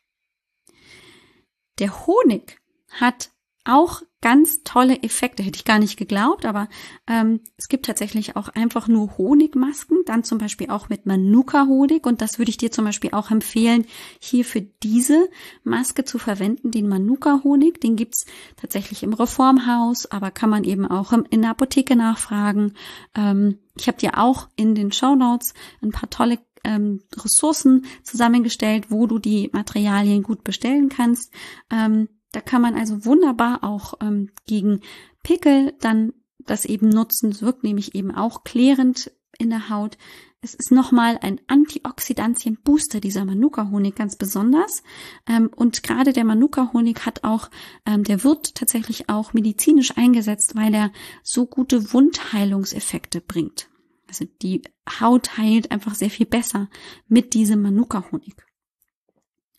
Der 1.78 2.08
Honig 2.08 2.60
hat 2.90 3.32
auch 3.65 4.01
ganz 4.22 4.63
tolle 4.63 5.03
Effekte. 5.03 5.43
Hätte 5.43 5.58
ich 5.58 5.65
gar 5.65 5.79
nicht 5.79 5.98
geglaubt, 5.98 6.46
aber 6.46 6.70
ähm, 7.08 7.41
es 7.58 7.67
gibt 7.67 7.86
tatsächlich 7.86 8.36
auch 8.38 8.48
einfach 8.50 8.88
nur 8.88 9.17
Honigmasken, 9.17 10.00
dann 10.05 10.24
zum 10.24 10.38
Beispiel 10.38 10.70
auch 10.70 10.88
mit 10.88 11.05
Manuka-Honig. 11.05 12.05
Und 12.05 12.22
das 12.22 12.39
würde 12.39 12.50
ich 12.50 12.58
dir 12.58 12.72
zum 12.72 12.86
Beispiel 12.86 13.12
auch 13.12 13.32
empfehlen, 13.32 13.86
hier 14.20 14.46
für 14.46 14.62
diese 14.62 15.29
Maske 15.63 16.05
zu 16.05 16.20
verwenden, 16.20 16.72
den 16.72 16.88
Manuka-Honig. 16.88 17.82
Den 17.82 17.96
gibt's 17.96 18.25
tatsächlich 18.55 19.03
im 19.03 19.13
Reformhaus, 19.13 20.05
aber 20.05 20.32
kann 20.32 20.50
man 20.50 20.63
eben 20.63 20.86
auch 20.86 21.12
in 21.12 21.41
der 21.41 21.51
Apotheke 21.51 21.96
nachfragen. 21.96 22.75
Ähm, 23.15 23.60
ich 23.77 23.88
habe 23.88 23.98
dir 23.98 24.17
auch 24.20 24.48
in 24.55 24.74
den 24.74 24.91
Show 24.91 25.15
Notes 25.15 25.53
ein 25.82 25.91
paar 25.91 26.10
tolle 26.10 26.39
ähm, 26.63 27.01
Ressourcen 27.15 27.86
zusammengestellt, 28.03 28.89
wo 28.89 29.05
du 29.08 29.20
die 29.20 29.50
Materialien 29.51 30.24
gut 30.24 30.43
bestellen 30.43 30.89
kannst. 30.89 31.34
Ähm, 31.70 32.08
da 32.34 32.42
kann 32.42 32.62
man 32.62 32.75
also 32.75 33.06
wunderbar 33.06 33.63
auch 33.63 33.94
ähm, 34.02 34.30
gegen 34.46 34.82
Pickel 35.24 35.74
dann 35.80 36.13
das 36.40 36.66
eben 36.66 36.90
nutzen. 36.90 37.32
Es 37.32 37.42
wirkt 37.42 37.63
nämlich 37.63 37.96
eben 37.96 38.12
auch 38.12 38.44
klärend 38.44 39.12
in 39.38 39.50
der 39.50 39.70
Haut. 39.70 39.98
Es 40.42 40.56
ist 40.56 40.72
nochmal 40.72 41.18
ein 41.22 41.40
Antioxidantien-Booster, 41.48 43.00
dieser 43.00 43.24
Manuka-Honig 43.24 43.96
ganz 43.96 44.18
besonders. 44.18 44.84
Ähm, 45.25 45.50
und 45.56 45.84
gerade 45.84 46.12
der 46.12 46.25
Manuka-Honig 46.25 47.06
hat 47.06 47.24
auch, 47.24 47.50
ähm, 47.86 48.04
der 48.04 48.24
wird 48.25 48.56
tatsächlich 48.56 49.10
auch 49.10 49.34
medizinisch 49.34 49.96
eingesetzt, 49.96 50.56
weil 50.56 50.74
er 50.74 50.92
so 51.22 51.46
gute 51.46 51.94
Wundheilungseffekte 51.94 53.22
bringt. 53.22 53.70
Also 54.10 54.25
die 54.42 54.63
Haut 55.00 55.38
heilt 55.38 55.72
einfach 55.72 55.96
sehr 55.96 56.10
viel 56.10 56.25
besser 56.25 56.70
mit 57.08 57.34
diesem 57.36 57.62
Manuka-Honig. 57.62 58.36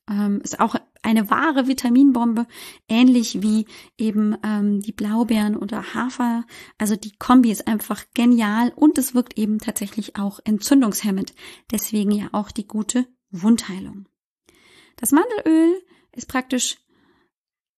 Ähm, 0.08 0.40
ist 0.42 0.60
auch 0.60 0.76
eine 1.02 1.30
wahre 1.30 1.66
Vitaminbombe, 1.66 2.46
ähnlich 2.88 3.42
wie 3.42 3.66
eben 3.98 4.36
ähm, 4.42 4.80
die 4.80 4.92
Blaubeeren 4.92 5.56
oder 5.56 5.94
Hafer. 5.94 6.44
Also 6.78 6.96
die 6.96 7.16
Kombi 7.16 7.50
ist 7.50 7.66
einfach 7.66 8.04
genial 8.14 8.72
und 8.74 8.98
es 8.98 9.14
wirkt 9.14 9.38
eben 9.38 9.58
tatsächlich 9.58 10.16
auch 10.16 10.40
entzündungshemmend. 10.44 11.34
Deswegen 11.70 12.10
ja 12.10 12.28
auch 12.32 12.50
die 12.50 12.66
gute 12.66 13.06
Wundheilung. 13.30 14.08
Das 14.96 15.12
Mandelöl 15.12 15.82
ist 16.12 16.28
praktisch 16.28 16.78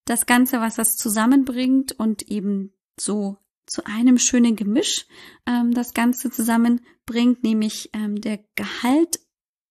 das 0.05 0.27
Ganze, 0.27 0.61
was 0.61 0.77
das 0.77 0.97
zusammenbringt 0.97 1.93
und 1.99 2.29
eben 2.29 2.73
so 2.99 3.39
zu 3.67 3.85
einem 3.85 4.19
schönen 4.19 4.57
Gemisch 4.57 5.07
ähm, 5.47 5.75
das 5.75 5.93
Ganze 5.93 6.31
zusammenbringt, 6.31 7.43
nämlich 7.43 7.91
ähm, 7.93 8.21
der 8.21 8.39
Gehalt 8.55 9.19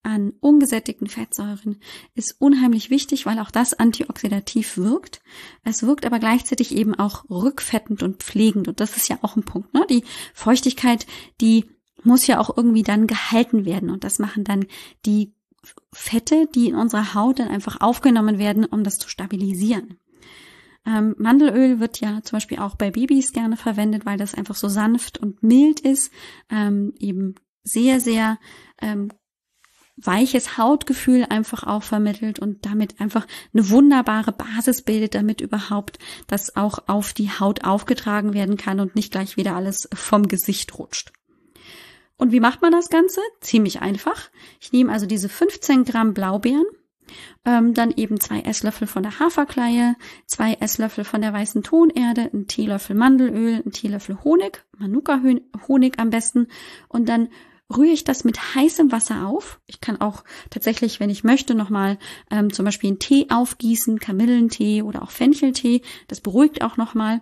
an 0.06 0.34
ungesättigten 0.40 1.08
Fettsäuren 1.08 1.80
ist 2.14 2.40
unheimlich 2.40 2.92
wichtig, 2.92 3.26
weil 3.26 3.40
auch 3.40 3.50
das 3.50 3.74
antioxidativ 3.74 4.78
wirkt. 4.78 5.20
Es 5.64 5.82
wirkt 5.82 6.06
aber 6.06 6.20
gleichzeitig 6.20 6.76
eben 6.76 6.94
auch 6.94 7.28
rückfettend 7.30 8.04
und 8.04 8.22
pflegend. 8.22 8.68
Und 8.68 8.80
das 8.80 8.98
ist 8.98 9.10
ja 9.10 9.18
auch 9.24 9.36
ein 9.36 9.44
Punkt. 9.44 9.74
Ne? 9.74 9.84
Die 9.90 10.04
Feuchtigkeit, 10.34 11.08
die 11.42 11.66
muss 12.04 12.28
ja 12.28 12.40
auch 12.40 12.56
irgendwie 12.56 12.84
dann 12.84 13.08
gehalten 13.08 13.66
werden. 13.66 13.90
Und 13.90 14.04
das 14.04 14.20
machen 14.20 14.44
dann 14.44 14.68
die 15.08 15.34
Fette, 15.92 16.48
die 16.54 16.70
in 16.70 16.76
unserer 16.76 17.16
Haut 17.16 17.40
dann 17.40 17.48
einfach 17.48 17.82
aufgenommen 17.82 18.38
werden, 18.38 18.64
um 18.64 18.84
das 18.84 19.00
zu 19.00 19.10
stabilisieren. 19.10 19.98
Ähm, 20.86 21.16
Mandelöl 21.18 21.80
wird 21.80 22.00
ja 22.00 22.22
zum 22.22 22.36
Beispiel 22.36 22.60
auch 22.60 22.76
bei 22.76 22.92
Babys 22.92 23.34
gerne 23.34 23.58
verwendet, 23.58 24.06
weil 24.06 24.20
das 24.20 24.36
einfach 24.36 24.54
so 24.54 24.68
sanft 24.68 25.18
und 25.18 25.42
mild 25.42 25.80
ist, 25.80 26.12
ähm, 26.52 26.94
eben 27.00 27.34
sehr, 27.64 28.00
sehr 28.00 28.38
ähm, 28.80 29.10
weiches 29.98 30.58
Hautgefühl 30.58 31.26
einfach 31.30 31.64
auch 31.64 31.84
vermittelt 31.84 32.40
und 32.40 32.66
damit 32.66 33.00
einfach 33.00 33.26
eine 33.54 33.70
wunderbare 33.70 34.34
Basis 34.34 34.82
bildet, 34.82 35.16
damit 35.16 35.42
überhaupt 35.42 36.00
das 36.28 36.56
auch 36.56 36.80
auf 36.88 37.14
die 37.14 37.30
Haut 37.30 37.64
aufgetragen 37.64 38.34
werden 38.34 38.58
kann 38.58 38.80
und 38.80 38.96
nicht 38.96 39.12
gleich 39.12 39.38
wieder 39.38 39.56
alles 39.56 39.88
vom 39.94 40.28
Gesicht 40.28 40.78
rutscht. 40.78 41.14
Und 42.18 42.32
wie 42.32 42.40
macht 42.40 42.62
man 42.62 42.72
das 42.72 42.90
Ganze? 42.90 43.20
Ziemlich 43.42 43.82
einfach. 43.82 44.30
Ich 44.60 44.72
nehme 44.72 44.92
also 44.92 45.06
diese 45.06 45.30
15 45.30 45.84
Gramm 45.84 46.14
Blaubeeren, 46.14 46.66
ähm, 47.46 47.74
dann 47.74 47.92
eben 47.96 48.20
zwei 48.20 48.40
Esslöffel 48.42 48.88
von 48.88 49.04
der 49.04 49.20
Haferkleie, 49.20 49.96
zwei 50.26 50.54
Esslöffel 50.54 51.04
von 51.04 51.22
der 51.22 51.34
weißen 51.34 51.64
Tonerde, 51.64 52.30
ein 52.34 52.48
Teelöffel 52.48 52.96
Mandelöl, 52.96 53.62
ein 53.66 53.72
Teelöffel 53.72 54.24
Honig, 54.24 54.64
Manuka-Honig 54.78 56.00
am 56.00 56.10
besten 56.10 56.48
und 56.88 57.10
dann 57.10 57.30
rühre 57.70 57.94
ich 57.94 58.04
das 58.04 58.24
mit 58.24 58.56
heißem 58.56 58.92
Wasser 58.92 59.28
auf. 59.28 59.60
Ich 59.66 59.82
kann 59.82 60.00
auch 60.00 60.24
tatsächlich, 60.50 61.00
wenn 61.00 61.10
ich 61.10 61.24
möchte, 61.24 61.56
nochmal 61.56 61.98
ähm, 62.30 62.54
zum 62.54 62.66
Beispiel 62.66 62.90
einen 62.90 63.00
Tee 63.00 63.28
aufgießen, 63.30 64.00
Kamillentee 64.00 64.82
oder 64.82 65.02
auch 65.02 65.12
Fencheltee. 65.12 65.82
Das 66.08 66.22
beruhigt 66.22 66.62
auch 66.62 66.78
nochmal. 66.78 67.22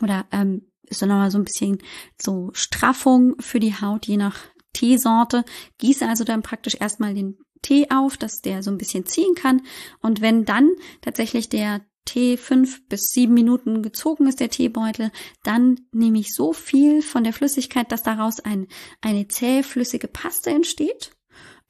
Oder 0.00 0.26
ähm, 0.32 0.70
ist 0.82 1.02
dann 1.02 1.08
nochmal 1.08 1.30
so 1.30 1.38
ein 1.38 1.44
bisschen 1.44 1.78
so 2.20 2.50
Straffung 2.52 3.36
für 3.38 3.60
die 3.60 3.74
Haut, 3.74 4.06
je 4.06 4.16
nach 4.16 4.38
Teesorte. 4.72 5.44
Gieße 5.78 6.06
also 6.08 6.24
dann 6.24 6.42
praktisch 6.42 6.76
erstmal 6.78 7.14
den 7.14 7.38
Tee 7.62 7.88
auf, 7.90 8.16
dass 8.16 8.40
der 8.40 8.62
so 8.62 8.70
ein 8.70 8.78
bisschen 8.78 9.06
ziehen 9.06 9.34
kann. 9.34 9.62
Und 10.00 10.20
wenn 10.20 10.44
dann 10.44 10.70
tatsächlich 11.00 11.48
der 11.48 11.82
Tee 12.10 12.36
fünf 12.36 12.88
bis 12.88 13.08
sieben 13.12 13.34
Minuten 13.34 13.82
gezogen 13.82 14.26
ist, 14.26 14.40
der 14.40 14.50
Teebeutel, 14.50 15.12
dann 15.44 15.80
nehme 15.92 16.18
ich 16.18 16.34
so 16.34 16.52
viel 16.52 17.02
von 17.02 17.22
der 17.22 17.32
Flüssigkeit, 17.32 17.92
dass 17.92 18.02
daraus 18.02 18.40
ein, 18.40 18.66
eine 19.00 19.28
zähflüssige 19.28 20.08
Paste 20.08 20.50
entsteht. 20.50 21.12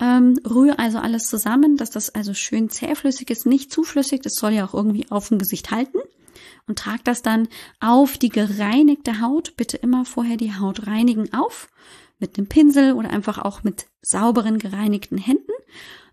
Ähm, 0.01 0.39
rühre 0.49 0.79
also 0.79 0.99
alles 0.99 1.25
zusammen, 1.25 1.77
dass 1.77 1.91
das 1.91 2.09
also 2.09 2.33
schön 2.33 2.71
zähflüssig 2.71 3.29
ist, 3.29 3.45
nicht 3.45 3.71
zu 3.71 3.83
flüssig, 3.83 4.23
das 4.23 4.35
soll 4.35 4.53
ja 4.53 4.67
auch 4.67 4.73
irgendwie 4.73 5.11
auf 5.11 5.29
dem 5.29 5.39
Gesicht 5.39 5.71
halten. 5.71 5.99
Und 6.67 6.79
trage 6.79 7.03
das 7.05 7.21
dann 7.21 7.49
auf 7.81 8.17
die 8.17 8.31
gereinigte 8.31 9.21
Haut. 9.21 9.57
Bitte 9.57 9.77
immer 9.77 10.07
vorher 10.07 10.39
die 10.39 10.55
Haut 10.55 10.87
reinigen 10.87 11.35
auf. 11.35 11.69
Mit 12.19 12.39
einem 12.39 12.47
Pinsel 12.47 12.95
oder 12.95 13.11
einfach 13.11 13.39
auch 13.39 13.63
mit 13.63 13.87
sauberen 14.01 14.59
gereinigten 14.59 15.19
Händen. 15.19 15.53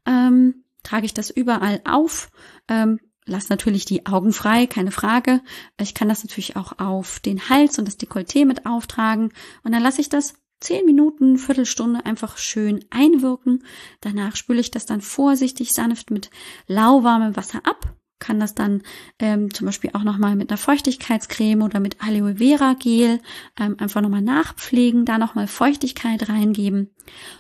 Ähm, 0.06 0.64
trage 0.84 1.06
ich 1.06 1.14
das 1.14 1.30
überall 1.30 1.80
auf, 1.86 2.30
ähm, 2.68 3.00
lass 3.28 3.50
natürlich 3.50 3.86
die 3.86 4.06
Augen 4.06 4.34
frei, 4.34 4.66
keine 4.66 4.92
Frage. 4.92 5.42
Ich 5.80 5.94
kann 5.94 6.10
das 6.10 6.24
natürlich 6.24 6.56
auch 6.56 6.80
auf 6.80 7.20
den 7.20 7.50
Hals 7.50 7.78
und 7.78 7.88
das 7.88 8.00
Dekolleté 8.00 8.46
mit 8.46 8.66
auftragen. 8.66 9.32
Und 9.64 9.74
dann 9.74 9.84
lasse 9.84 10.02
ich 10.02 10.10
das 10.10 10.34
zehn 10.60 10.86
Minuten, 10.86 11.38
Viertelstunde 11.38 12.06
einfach 12.06 12.38
schön 12.38 12.84
einwirken. 12.90 13.64
Danach 14.02 14.36
spüle 14.36 14.60
ich 14.60 14.72
das 14.72 14.86
dann 14.86 15.02
vorsichtig 15.02 15.74
sanft 15.74 16.10
mit 16.10 16.32
lauwarmem 16.68 17.36
Wasser 17.36 17.62
ab 17.64 17.96
kann 18.20 18.40
das 18.40 18.56
dann 18.56 18.82
ähm, 19.20 19.54
zum 19.54 19.66
Beispiel 19.66 19.92
auch 19.94 20.04
nochmal 20.04 20.36
mit 20.36 20.50
einer 20.50 20.58
Feuchtigkeitscreme 20.58 21.62
oder 21.62 21.80
mit 21.80 22.02
Aloe 22.02 22.38
Vera 22.38 22.74
Gel 22.74 23.20
ähm, 23.60 23.76
einfach 23.80 24.02
nochmal 24.02 24.22
nachpflegen, 24.22 25.06
da 25.06 25.18
nochmal 25.18 25.48
Feuchtigkeit 25.48 26.28
reingeben. 26.30 26.96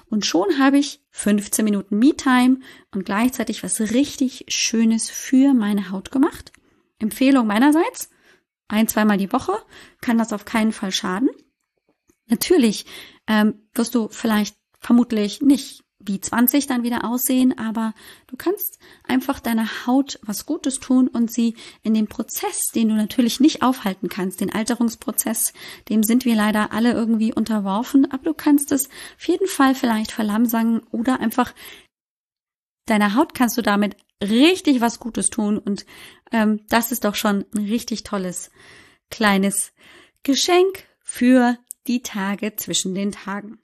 Und 0.09 0.25
schon 0.25 0.59
habe 0.59 0.77
ich 0.77 1.01
15 1.11 1.65
Minuten 1.65 1.97
Me-Time 1.97 2.59
und 2.93 3.05
gleichzeitig 3.05 3.63
was 3.63 3.79
richtig 3.79 4.45
Schönes 4.49 5.09
für 5.09 5.53
meine 5.53 5.91
Haut 5.91 6.11
gemacht. 6.11 6.51
Empfehlung 6.99 7.47
meinerseits, 7.47 8.09
ein, 8.67 8.87
zweimal 8.87 9.17
die 9.17 9.31
Woche, 9.31 9.53
kann 10.01 10.17
das 10.17 10.33
auf 10.33 10.45
keinen 10.45 10.71
Fall 10.71 10.91
schaden. 10.91 11.29
Natürlich 12.27 12.85
ähm, 13.27 13.67
wirst 13.73 13.95
du 13.95 14.09
vielleicht 14.09 14.57
vermutlich 14.79 15.41
nicht 15.41 15.83
wie 16.07 16.19
20 16.19 16.67
dann 16.67 16.83
wieder 16.83 17.05
aussehen, 17.05 17.57
aber 17.57 17.93
du 18.27 18.35
kannst 18.35 18.79
einfach 19.03 19.39
deiner 19.39 19.85
Haut 19.85 20.19
was 20.23 20.45
Gutes 20.45 20.79
tun 20.79 21.07
und 21.07 21.31
sie 21.31 21.55
in 21.83 21.93
dem 21.93 22.07
Prozess, 22.07 22.71
den 22.73 22.89
du 22.89 22.95
natürlich 22.95 23.39
nicht 23.39 23.61
aufhalten 23.61 24.09
kannst, 24.09 24.41
den 24.41 24.53
Alterungsprozess, 24.53 25.53
dem 25.89 26.03
sind 26.03 26.25
wir 26.25 26.35
leider 26.35 26.71
alle 26.71 26.93
irgendwie 26.93 27.33
unterworfen, 27.33 28.11
aber 28.11 28.23
du 28.23 28.33
kannst 28.33 28.71
es 28.71 28.89
auf 29.17 29.27
jeden 29.27 29.47
Fall 29.47 29.75
vielleicht 29.75 30.11
verlangsamen 30.11 30.81
oder 30.91 31.19
einfach 31.19 31.53
deiner 32.85 33.15
Haut 33.15 33.33
kannst 33.33 33.57
du 33.57 33.61
damit 33.61 33.95
richtig 34.23 34.81
was 34.81 34.99
Gutes 34.99 35.29
tun 35.29 35.57
und 35.57 35.85
ähm, 36.31 36.61
das 36.69 36.91
ist 36.91 37.05
doch 37.05 37.15
schon 37.15 37.45
ein 37.55 37.65
richtig 37.65 38.03
tolles 38.03 38.49
kleines 39.09 39.73
Geschenk 40.23 40.85
für 41.01 41.57
die 41.87 42.01
Tage 42.01 42.55
zwischen 42.55 42.95
den 42.95 43.11
Tagen. 43.11 43.59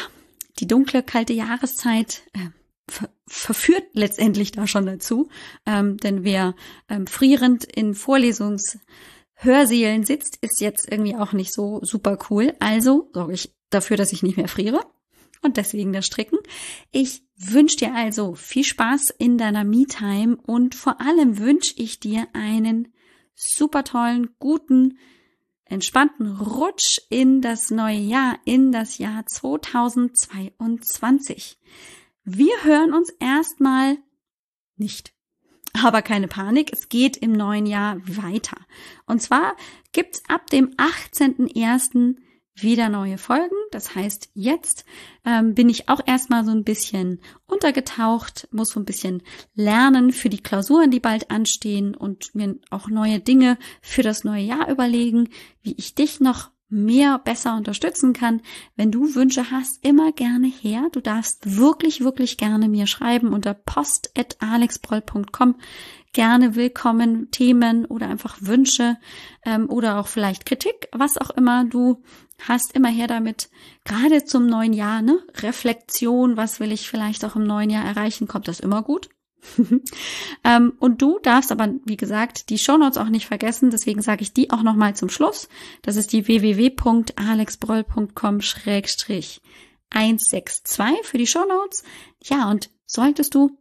die 0.60 0.68
dunkle, 0.68 1.04
kalte 1.04 1.34
Jahreszeit 1.34 2.24
äh, 2.34 2.50
ver 2.88 3.10
verführt 3.28 3.86
letztendlich 3.94 4.52
da 4.52 4.68
schon 4.68 4.86
dazu. 4.86 5.30
Ähm, 5.66 5.96
denn 5.98 6.26
wer 6.26 6.54
ähm, 6.90 7.08
frierend 7.08 7.64
in 7.64 7.94
Vorlesungs 7.94 8.78
Hörsälen 9.44 10.06
sitzt, 10.06 10.38
ist 10.42 10.62
jetzt 10.62 10.92
irgendwie 10.92 11.16
auch 11.16 11.34
nicht 11.34 11.52
so 11.52 11.84
super 11.84 12.20
cool. 12.30 12.54
Also 12.60 13.10
sorge 13.14 13.34
ich 13.34 13.52
dafür, 13.72 13.98
dass 13.98 14.14
ich 14.14 14.22
nicht 14.22 14.38
mehr 14.38 14.48
friere. 14.48 14.82
Und 15.42 15.58
deswegen 15.58 15.92
das 15.92 16.06
Stricken. 16.06 16.38
Ich 16.92 17.24
wünsche 17.36 17.78
dir 17.78 17.96
also 17.96 18.36
viel 18.36 18.64
Spaß 18.64 19.10
in 19.18 19.40
deiner 19.40 19.64
Me-Time 19.64 20.38
und 20.46 20.76
vor 20.76 21.02
allem 21.02 21.40
wünsche 21.40 21.74
ich 21.78 22.00
dir 22.00 22.28
einen 22.34 22.94
super 23.34 23.84
tollen, 23.84 24.36
guten, 24.38 25.00
entspannten 25.66 26.28
Rutsch 26.28 27.00
in 27.10 27.42
das 27.42 27.72
neue 27.72 27.98
Jahr, 27.98 28.38
in 28.46 28.72
das 28.72 29.00
Jahr 29.00 29.26
2022. 29.26 31.58
Wir 32.24 32.64
hören 32.64 32.94
uns 32.94 33.10
erstmal 33.20 33.98
nicht. 34.76 35.16
Aber 35.74 36.02
keine 36.02 36.28
Panik, 36.28 36.72
es 36.74 36.90
geht 36.90 37.18
im 37.18 37.32
neuen 37.32 37.66
Jahr 37.66 37.98
weiter. 38.06 38.58
Und 39.06 39.22
zwar 39.22 39.56
gibt's 39.92 40.24
ab 40.28 40.50
dem 40.50 40.72
18.01 40.76 42.16
wieder 42.56 42.90
neue 42.90 43.18
Folgen. 43.18 43.56
Das 43.72 43.96
heißt, 43.96 44.30
jetzt 44.34 44.86
ähm, 45.26 45.56
bin 45.56 45.70
ich 45.70 45.90
auch 45.90 46.02
erstmal 46.06 46.46
so 46.46 46.52
ein 46.52 46.64
bisschen 46.64 47.22
untergetaucht, 47.48 48.48
muss 48.52 48.70
so 48.70 48.80
ein 48.80 48.86
bisschen 48.86 49.24
lernen 49.56 50.12
für 50.12 50.30
die 50.30 50.44
Klausuren, 50.44 50.92
die 50.92 51.00
bald 51.00 51.32
anstehen 51.32 51.96
und 51.96 52.36
mir 52.36 52.56
auch 52.70 52.88
neue 52.88 53.20
Dinge 53.20 53.58
für 53.82 54.04
das 54.04 54.24
neue 54.24 54.44
Jahr 54.44 54.70
überlegen, 54.70 55.30
wie 55.62 55.76
ich 55.78 55.96
dich 55.96 56.20
noch 56.20 56.51
mehr 56.72 57.20
besser 57.20 57.56
unterstützen 57.56 58.14
kann. 58.14 58.42
Wenn 58.76 58.92
du 58.92 59.14
Wünsche 59.16 59.52
hast, 59.52 59.86
immer 59.86 60.12
gerne 60.12 60.48
her. 60.48 60.88
Du 60.92 61.02
darfst 61.02 61.58
wirklich, 61.58 62.04
wirklich 62.04 62.38
gerne 62.38 62.68
mir 62.68 62.88
schreiben 62.88 63.34
unter 63.34 63.54
post.alexbroll.com 63.54 65.56
gerne 66.14 66.56
willkommen 66.56 67.32
Themen 67.32 67.86
oder 67.86 68.08
einfach 68.08 68.38
Wünsche 68.42 68.98
ähm, 69.46 69.70
oder 69.70 70.00
auch 70.00 70.08
vielleicht 70.08 70.46
Kritik, 70.46 70.90
was 70.92 71.18
auch 71.18 71.30
immer 71.30 71.66
du 71.66 72.04
hast, 72.48 72.76
immer 72.76 72.90
her 72.90 73.08
damit. 73.08 73.50
Gerade 73.86 74.26
zum 74.26 74.48
neuen 74.48 74.74
Jahr, 74.74 75.02
ne? 75.02 75.20
Reflexion, 75.36 76.38
was 76.38 76.60
will 76.60 76.72
ich 76.72 76.90
vielleicht 76.90 77.24
auch 77.24 77.36
im 77.36 77.44
neuen 77.44 77.70
Jahr 77.70 77.86
erreichen, 77.86 78.28
kommt 78.28 78.48
das 78.48 78.60
immer 78.60 78.82
gut. 78.82 79.10
ähm, 80.44 80.74
und 80.80 81.02
du 81.02 81.20
darfst 81.20 81.52
aber, 81.52 81.74
wie 81.86 81.98
gesagt, 81.98 82.50
die 82.50 82.58
Shownotes 82.58 82.98
auch 82.98 83.10
nicht 83.10 83.28
vergessen, 83.28 83.70
deswegen 83.70 84.02
sage 84.02 84.24
ich 84.24 84.34
die 84.34 84.50
auch 84.52 84.64
nochmal 84.64 84.96
zum 84.96 85.10
Schluss. 85.10 85.48
Das 85.82 85.96
ist 85.96 86.12
die 86.14 86.28
www.alexbroll.com 86.28 88.42
schrägstrich 88.42 89.42
162 89.90 91.04
für 91.04 91.18
die 91.18 91.28
Shownotes. 91.28 91.84
Ja, 92.24 92.50
und 92.50 92.70
solltest 92.86 93.36
du 93.36 93.58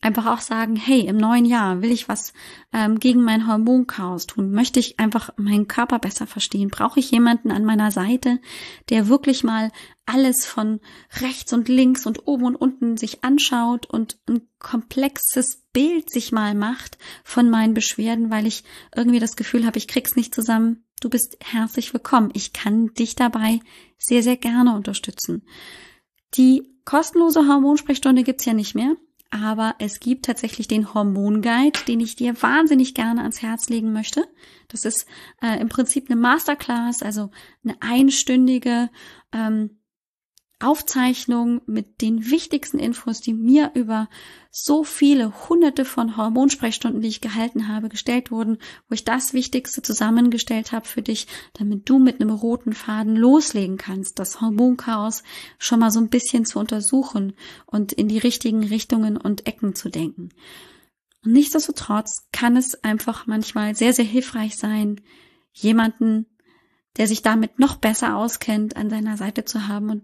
einfach 0.00 0.26
auch 0.26 0.40
sagen, 0.40 0.76
hey, 0.76 1.00
im 1.00 1.16
neuen 1.16 1.44
Jahr 1.44 1.82
will 1.82 1.90
ich 1.90 2.08
was 2.08 2.32
ähm, 2.72 2.98
gegen 2.98 3.22
mein 3.22 3.46
Hormonchaos 3.46 4.26
tun, 4.26 4.52
möchte 4.52 4.80
ich 4.80 4.98
einfach 4.98 5.30
meinen 5.36 5.68
Körper 5.68 5.98
besser 5.98 6.26
verstehen, 6.26 6.68
brauche 6.68 7.00
ich 7.00 7.10
jemanden 7.10 7.50
an 7.50 7.64
meiner 7.64 7.90
Seite, 7.90 8.40
der 8.88 9.08
wirklich 9.08 9.44
mal 9.44 9.70
alles 10.12 10.46
von 10.46 10.80
rechts 11.20 11.52
und 11.52 11.68
links 11.68 12.06
und 12.06 12.26
oben 12.26 12.44
und 12.44 12.56
unten 12.56 12.96
sich 12.96 13.22
anschaut 13.24 13.86
und 13.86 14.18
ein 14.28 14.48
komplexes 14.58 15.62
Bild 15.72 16.10
sich 16.10 16.32
mal 16.32 16.54
macht 16.54 16.98
von 17.24 17.48
meinen 17.48 17.74
Beschwerden, 17.74 18.30
weil 18.30 18.46
ich 18.46 18.64
irgendwie 18.94 19.20
das 19.20 19.36
Gefühl 19.36 19.66
habe, 19.66 19.78
ich 19.78 19.88
krieg's 19.88 20.16
nicht 20.16 20.34
zusammen. 20.34 20.84
Du 21.00 21.08
bist 21.08 21.38
herzlich 21.40 21.92
willkommen. 21.92 22.30
Ich 22.34 22.52
kann 22.52 22.92
dich 22.94 23.14
dabei 23.14 23.60
sehr, 23.98 24.22
sehr 24.22 24.36
gerne 24.36 24.74
unterstützen. 24.74 25.42
Die 26.34 26.62
kostenlose 26.84 27.46
Hormonsprechstunde 27.46 28.22
gibt's 28.22 28.44
ja 28.44 28.52
nicht 28.52 28.74
mehr 28.74 28.96
aber 29.30 29.76
es 29.78 30.00
gibt 30.00 30.26
tatsächlich 30.26 30.66
den 30.66 30.92
Hormonguide, 30.92 31.78
den 31.86 32.00
ich 32.00 32.16
dir 32.16 32.42
wahnsinnig 32.42 32.94
gerne 32.94 33.20
ans 33.20 33.42
Herz 33.42 33.68
legen 33.68 33.92
möchte. 33.92 34.26
Das 34.66 34.84
ist 34.84 35.06
äh, 35.40 35.60
im 35.60 35.68
Prinzip 35.68 36.10
eine 36.10 36.20
Masterclass, 36.20 37.02
also 37.02 37.30
eine 37.62 37.76
einstündige 37.80 38.90
ähm, 39.32 39.79
Aufzeichnung 40.60 41.62
mit 41.66 42.02
den 42.02 42.30
wichtigsten 42.30 42.78
Infos, 42.78 43.20
die 43.20 43.32
mir 43.32 43.72
über 43.74 44.08
so 44.50 44.84
viele 44.84 45.48
hunderte 45.48 45.84
von 45.84 46.16
Hormonsprechstunden, 46.16 47.00
die 47.00 47.08
ich 47.08 47.20
gehalten 47.20 47.68
habe, 47.68 47.88
gestellt 47.88 48.30
wurden, 48.30 48.58
wo 48.88 48.94
ich 48.94 49.04
das 49.04 49.32
Wichtigste 49.32 49.80
zusammengestellt 49.80 50.72
habe 50.72 50.86
für 50.86 51.02
dich, 51.02 51.26
damit 51.54 51.88
du 51.88 51.98
mit 51.98 52.20
einem 52.20 52.30
roten 52.30 52.74
Faden 52.74 53.16
loslegen 53.16 53.78
kannst, 53.78 54.18
das 54.18 54.40
Hormonchaos 54.40 55.22
schon 55.58 55.80
mal 55.80 55.90
so 55.90 56.00
ein 56.00 56.10
bisschen 56.10 56.44
zu 56.44 56.58
untersuchen 56.58 57.32
und 57.66 57.92
in 57.92 58.08
die 58.08 58.18
richtigen 58.18 58.62
Richtungen 58.62 59.16
und 59.16 59.46
Ecken 59.46 59.74
zu 59.74 59.88
denken. 59.88 60.28
Und 61.24 61.32
nichtsdestotrotz 61.32 62.28
kann 62.32 62.56
es 62.56 62.82
einfach 62.84 63.26
manchmal 63.26 63.74
sehr, 63.74 63.92
sehr 63.92 64.04
hilfreich 64.04 64.56
sein, 64.56 65.00
jemanden, 65.52 66.26
der 66.96 67.06
sich 67.06 67.22
damit 67.22 67.58
noch 67.58 67.76
besser 67.76 68.16
auskennt, 68.16 68.76
an 68.76 68.90
seiner 68.90 69.16
Seite 69.16 69.44
zu 69.44 69.68
haben 69.68 69.90
und 69.90 70.02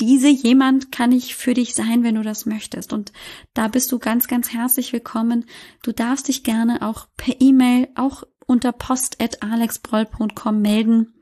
diese 0.00 0.28
jemand 0.28 0.92
kann 0.92 1.12
ich 1.12 1.36
für 1.36 1.54
dich 1.54 1.74
sein, 1.74 2.02
wenn 2.02 2.16
du 2.16 2.22
das 2.22 2.46
möchtest. 2.46 2.92
Und 2.92 3.12
da 3.54 3.68
bist 3.68 3.90
du 3.92 3.98
ganz, 3.98 4.28
ganz 4.28 4.52
herzlich 4.52 4.92
willkommen. 4.92 5.46
Du 5.82 5.92
darfst 5.92 6.28
dich 6.28 6.44
gerne 6.44 6.82
auch 6.82 7.06
per 7.16 7.40
E-Mail, 7.40 7.88
auch 7.94 8.24
unter 8.46 8.72
post.alexbroll.com 8.72 10.60
melden, 10.60 11.14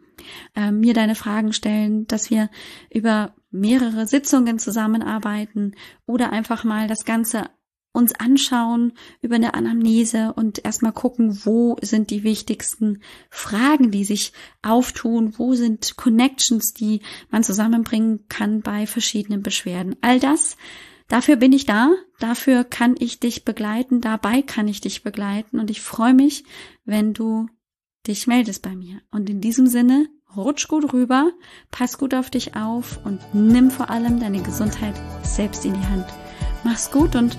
äh, 0.55 0.71
mir 0.71 0.93
deine 0.93 1.15
Fragen 1.15 1.53
stellen, 1.53 2.07
dass 2.07 2.31
wir 2.31 2.51
über 2.91 3.35
mehrere 3.51 4.07
Sitzungen 4.07 4.59
zusammenarbeiten 4.59 5.77
oder 6.07 6.33
einfach 6.33 6.65
mal 6.65 6.89
das 6.89 7.05
Ganze 7.05 7.49
uns 7.95 8.13
anschauen 8.13 8.93
über 9.23 9.37
eine 9.37 9.55
Anamnese 9.55 10.35
und 10.35 10.65
erstmal 10.65 10.93
gucken, 10.93 11.39
wo 11.45 11.77
sind 11.81 12.11
die 12.11 12.25
wichtigsten 12.25 13.01
Fragen, 13.31 13.93
die 13.93 14.05
sich 14.05 14.33
auftun, 14.63 15.39
wo 15.39 15.55
sind 15.55 15.97
Connections, 15.97 16.75
die 16.75 17.01
man 17.31 17.45
zusammenbringen 17.45 18.27
kann 18.29 18.63
bei 18.63 18.89
verschiedenen 18.89 19.43
Beschwerden. 19.43 19.95
All 20.01 20.19
das, 20.19 20.57
dafür 21.07 21.37
bin 21.37 21.53
ich 21.53 21.67
da, 21.67 21.93
dafür 22.19 22.65
kann 22.65 22.97
ich 22.99 23.21
dich 23.21 23.45
begleiten, 23.45 24.01
dabei 24.01 24.43
kann 24.43 24.67
ich 24.67 24.81
dich 24.81 25.05
begleiten 25.05 25.61
und 25.61 25.71
ich 25.71 25.81
freue 25.81 26.15
mich, 26.15 26.45
wenn 26.85 27.15
du 27.15 27.47
dich 28.09 28.27
meldest 28.27 28.63
bei 28.63 28.75
mir. 28.75 29.03
Und 29.13 29.31
in 29.31 29.41
diesem 29.41 29.69
Sinne, 29.69 30.09
rutsch 30.37 30.67
gut 30.67 30.93
rüber, 30.93 31.31
pass 31.71 31.97
gut 31.97 32.13
auf 32.13 32.29
dich 32.29 32.57
auf 32.57 32.99
und 33.05 33.21
nimm 33.33 33.71
vor 33.71 33.89
allem 33.89 34.19
deine 34.19 34.43
Gesundheit 34.43 35.01
selbst 35.23 35.65
in 35.65 35.75
die 35.75 35.87
Hand. 35.87 36.07
Mach's 36.65 36.91
gut 36.91 37.15
und 37.15 37.39